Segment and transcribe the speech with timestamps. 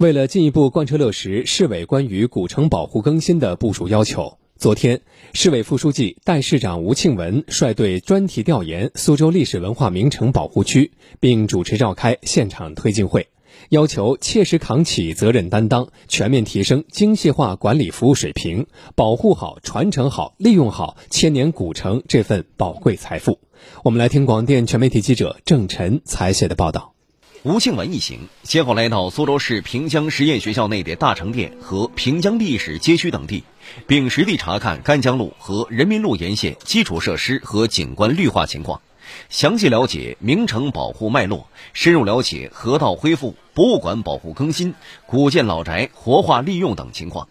[0.00, 5.02] 为了进一步贯彻落实市委关于古城保护更新的部署要求，昨天，
[5.34, 13.28] 市委副书记、代市长吴庆文率队专题调研苏州历史文化名城保护区，并主持召开现场推进会，
[13.68, 23.38] 要求切实扛起责任担当，全面提升精细化管理服务水平，保护好、传承好、利用好千年古城这份宝贵财富。
[23.84, 26.94] 我们来听广电全媒体记者郑晨采写的报道。
[27.42, 33.44] 吴庆文一行先后来到苏州市平江实验学校内的大成殿和平江历史街区等地，
[33.86, 38.82] 并实地查看干江路和人民路沿线基础设施和景观绿化情况，
[39.30, 44.74] 详细了解名城保护脉络，深入了解河道恢复、博物馆保护更新、
[45.06, 47.26] 古建老宅活化利用等情况。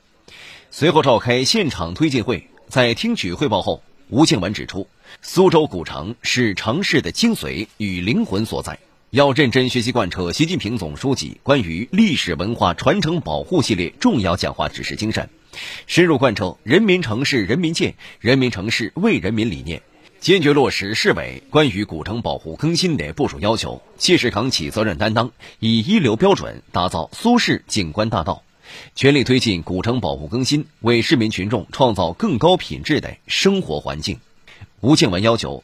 [0.71, 4.87] 随后召开现场推进会，在听取汇报后，吴庆文指出，
[5.21, 8.79] 苏州古城是城市的精髓与灵魂所在。
[9.11, 15.31] 要认真学习贯彻习近平总书记关于历史文化传承保护系列重要讲话指示精神，
[15.87, 19.81] 深入贯彻“人民城市人民建，人民城市为人民”理念，
[20.19, 28.43] 坚决落实市委关于古城保护更新的部署要求，切实扛起责任担当，以一流标准打造苏式景观大道，
[28.93, 34.19] 全力推进古城保护更新，为市民群众创造更高品质的生活环境。
[34.81, 35.63] 吴建文要求。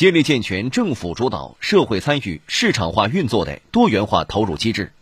[0.00, 4.94] 建立健全政府主导、社会参与、市场化运作的多元化投入机制，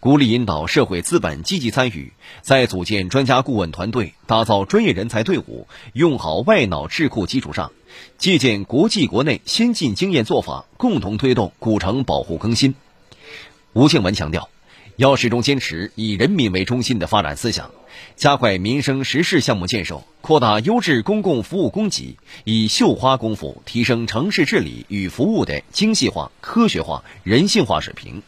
[0.00, 7.70] 鼓励引导社会资本积极参与，在组建专家顾问团队、打造专业人才队伍、用好外脑智库基础上，
[8.16, 12.74] 借鉴国际国内先进经验做法，共同推动古城保护更新。
[13.74, 14.48] 吴庆文强调。
[14.96, 17.70] 要始终坚持以人民为中心的发展思想，
[18.16, 28.22] 加快民生实事项目建设，扩大优质公共服务供给，以绣花功夫提升城市治理与服务的精细化、科学化、人性化水平，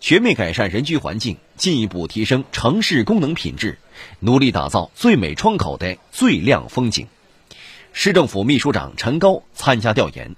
[0.00, 3.78] 全面改善人居环境，进一步提升城市功能品质，
[4.20, 7.06] 努力打造最美窗口的最亮风景。
[7.94, 10.36] 市政府秘书长陈高参加调研。